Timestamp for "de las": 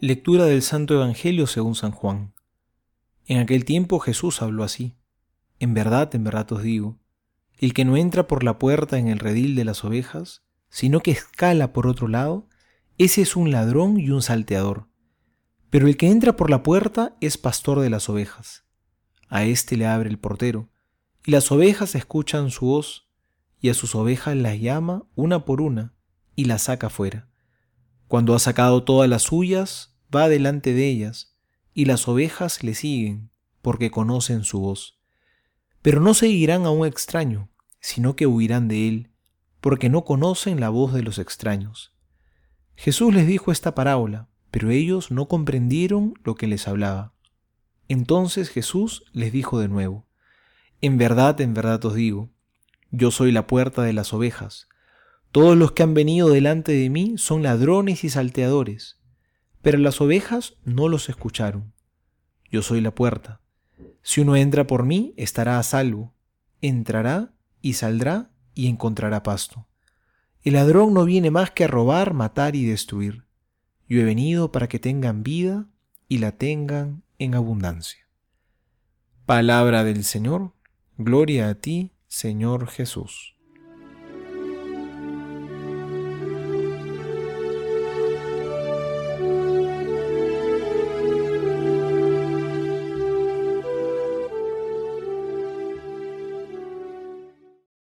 9.54-9.84, 17.80-18.10, 53.82-54.12